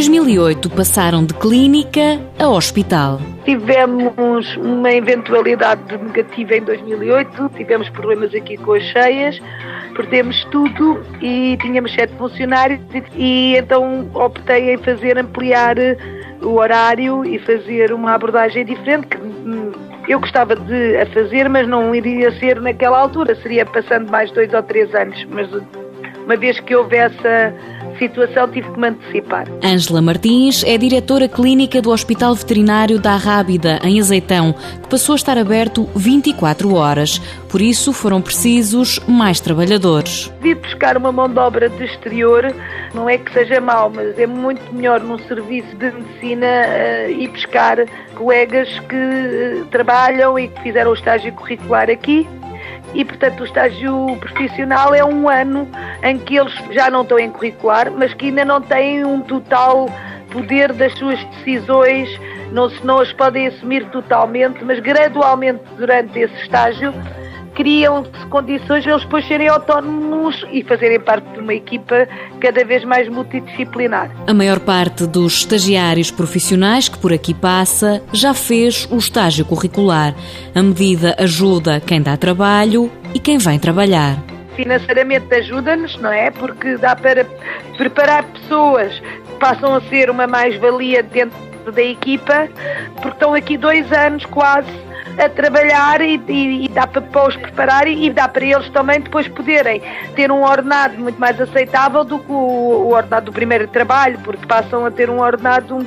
2008 0.00 0.70
passaram 0.70 1.26
de 1.26 1.34
clínica 1.34 2.18
a 2.38 2.48
hospital. 2.48 3.20
Tivemos 3.44 4.56
uma 4.56 4.90
eventualidade 4.90 5.82
negativa 5.98 6.56
em 6.56 6.62
2008, 6.62 7.50
tivemos 7.54 7.86
problemas 7.90 8.34
aqui 8.34 8.56
com 8.56 8.72
as 8.72 8.82
cheias, 8.82 9.38
perdemos 9.94 10.42
tudo 10.44 11.04
e 11.20 11.58
tínhamos 11.60 11.92
sete 11.92 12.14
funcionários 12.14 12.80
e 13.14 13.54
então 13.58 14.08
optei 14.14 14.72
em 14.72 14.78
fazer 14.78 15.18
ampliar 15.18 15.76
o 16.40 16.54
horário 16.54 17.22
e 17.22 17.38
fazer 17.38 17.92
uma 17.92 18.14
abordagem 18.14 18.64
diferente 18.64 19.06
que 19.06 19.18
hum, 19.18 19.70
eu 20.08 20.18
gostava 20.18 20.56
de 20.56 20.96
a 20.96 21.04
fazer, 21.12 21.46
mas 21.50 21.68
não 21.68 21.94
iria 21.94 22.32
ser 22.38 22.58
naquela 22.58 22.98
altura, 22.98 23.34
seria 23.34 23.66
passando 23.66 24.10
mais 24.10 24.30
dois 24.30 24.50
ou 24.54 24.62
três 24.62 24.94
anos, 24.94 25.22
mas 25.26 25.46
uma 26.24 26.36
vez 26.38 26.58
que 26.60 26.74
houve 26.74 26.96
essa 26.96 27.52
situação, 28.00 28.48
tive 28.48 28.68
que 28.72 28.80
me 28.80 28.88
antecipar. 28.88 29.46
Ângela 29.62 30.02
Martins 30.02 30.64
é 30.64 30.76
diretora 30.76 31.28
clínica 31.28 31.80
do 31.80 31.90
Hospital 31.90 32.34
Veterinário 32.34 32.98
da 32.98 33.16
Rábida, 33.16 33.78
em 33.84 34.00
Azeitão, 34.00 34.52
que 34.82 34.88
passou 34.88 35.12
a 35.12 35.16
estar 35.16 35.38
aberto 35.38 35.88
24 35.94 36.74
horas. 36.74 37.18
Por 37.48 37.60
isso, 37.60 37.92
foram 37.92 38.20
precisos 38.20 38.98
mais 39.06 39.38
trabalhadores. 39.38 40.32
Vir 40.40 40.56
buscar 40.56 40.96
uma 40.96 41.12
mão 41.12 41.28
de 41.28 41.38
obra 41.38 41.68
de 41.68 41.84
exterior 41.84 42.52
não 42.94 43.08
é 43.08 43.18
que 43.18 43.32
seja 43.32 43.60
mau, 43.60 43.90
mas 43.94 44.18
é 44.18 44.26
muito 44.26 44.74
melhor 44.74 45.00
num 45.00 45.18
serviço 45.20 45.76
de 45.76 45.92
medicina 45.92 46.46
uh, 46.46 47.10
ir 47.10 47.28
buscar 47.28 47.76
colegas 48.14 48.68
que 48.80 48.96
uh, 48.96 49.66
trabalham 49.66 50.38
e 50.38 50.48
que 50.48 50.62
fizeram 50.62 50.90
o 50.90 50.94
estágio 50.94 51.32
curricular 51.32 51.88
aqui 51.90 52.26
e, 52.94 53.04
portanto, 53.04 53.40
o 53.40 53.44
estágio 53.44 54.16
profissional 54.16 54.94
é 54.94 55.04
um 55.04 55.28
ano 55.28 55.68
em 56.02 56.18
que 56.18 56.36
eles 56.36 56.52
já 56.70 56.90
não 56.90 57.02
estão 57.02 57.18
em 57.18 57.30
curricular, 57.30 57.90
mas 57.90 58.12
que 58.14 58.26
ainda 58.26 58.44
não 58.44 58.60
têm 58.60 59.04
um 59.04 59.20
total 59.20 59.88
poder 60.30 60.72
das 60.72 60.96
suas 60.98 61.22
decisões, 61.24 62.08
não, 62.52 62.68
não 62.84 63.00
as 63.00 63.12
podem 63.12 63.48
assumir 63.48 63.84
totalmente, 63.90 64.64
mas 64.64 64.80
gradualmente 64.80 65.60
durante 65.76 66.18
esse 66.18 66.34
estágio 66.42 66.92
criam-se 67.54 68.10
condições 68.28 68.84
de 68.84 68.90
eles 68.90 69.02
depois 69.02 69.26
serem 69.26 69.48
autónomos 69.48 70.46
e 70.52 70.62
fazerem 70.62 71.00
parte 71.00 71.28
de 71.32 71.40
uma 71.40 71.52
equipa 71.52 72.08
cada 72.40 72.64
vez 72.64 72.84
mais 72.84 73.08
multidisciplinar. 73.08 74.10
A 74.26 74.32
maior 74.32 74.60
parte 74.60 75.06
dos 75.06 75.38
estagiários 75.38 76.10
profissionais 76.10 76.88
que 76.88 76.98
por 76.98 77.12
aqui 77.12 77.34
passa 77.34 78.02
já 78.12 78.32
fez 78.32 78.88
o 78.90 78.96
estágio 78.96 79.44
curricular. 79.44 80.14
A 80.54 80.62
medida 80.62 81.14
ajuda 81.18 81.80
quem 81.80 82.00
dá 82.00 82.16
trabalho 82.16 82.90
e 83.14 83.18
quem 83.18 83.36
vem 83.36 83.58
trabalhar 83.58 84.16
financeiramente 84.62 85.34
ajuda-nos, 85.34 85.96
não 85.98 86.12
é? 86.12 86.30
Porque 86.30 86.76
dá 86.76 86.94
para 86.94 87.24
preparar 87.76 88.24
pessoas 88.24 88.98
que 88.98 89.34
passam 89.38 89.74
a 89.74 89.80
ser 89.82 90.10
uma 90.10 90.26
mais-valia 90.26 91.02
dentro 91.02 91.72
da 91.72 91.82
equipa, 91.82 92.48
porque 92.96 93.08
estão 93.08 93.34
aqui 93.34 93.56
dois 93.56 93.90
anos 93.92 94.24
quase 94.26 94.70
a 95.18 95.28
trabalhar 95.28 96.00
e, 96.00 96.20
e, 96.28 96.64
e 96.64 96.68
dá 96.68 96.86
para, 96.86 97.02
para 97.02 97.28
os 97.28 97.36
preparar 97.36 97.86
e, 97.86 98.06
e, 98.06 98.10
dá 98.10 98.28
para 98.28 98.44
eles 98.44 98.68
também 98.70 99.00
depois 99.00 99.26
poderem 99.28 99.82
ter 100.14 100.30
um 100.30 100.42
ordenado 100.42 100.98
muito 100.98 101.18
mais 101.18 101.40
aceitável 101.40 102.04
do 102.04 102.18
que 102.18 102.30
o, 102.30 102.34
o 102.34 102.92
ordenado 102.92 103.26
do 103.26 103.32
primeiro 103.32 103.66
trabalho, 103.68 104.18
porque 104.20 104.46
passam 104.46 104.84
a 104.84 104.90
ter 104.90 105.10
um 105.10 105.20
ordenado 105.20 105.76
um, 105.76 105.86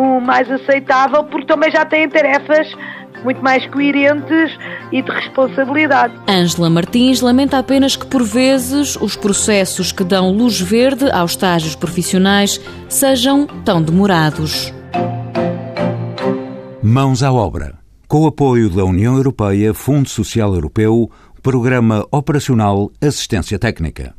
um 0.00 0.20
mais 0.20 0.50
aceitável, 0.50 1.24
porque 1.24 1.46
também 1.46 1.70
já 1.70 1.84
têm 1.84 2.08
tarefas 2.08 2.74
muito 3.24 3.42
mais 3.42 3.66
coerentes 3.66 4.56
e 4.90 5.02
de 5.02 5.10
responsabilidade. 5.10 6.14
Ângela 6.28 6.68
Martins 6.68 7.20
lamenta 7.20 7.58
apenas 7.58 7.96
que, 7.96 8.06
por 8.06 8.22
vezes, 8.22 8.96
os 8.96 9.16
processos 9.16 9.92
que 9.92 10.04
dão 10.04 10.32
luz 10.32 10.60
verde 10.60 11.10
aos 11.10 11.32
estágios 11.32 11.74
profissionais 11.74 12.60
sejam 12.88 13.46
tão 13.64 13.82
demorados. 13.82 14.72
Mãos 16.82 17.22
à 17.22 17.32
obra. 17.32 17.78
Com 18.08 18.22
o 18.22 18.26
apoio 18.26 18.68
da 18.68 18.84
União 18.84 19.16
Europeia, 19.16 19.72
Fundo 19.72 20.08
Social 20.08 20.54
Europeu, 20.54 21.10
Programa 21.42 22.06
Operacional 22.10 22.90
Assistência 23.00 23.58
Técnica. 23.58 24.14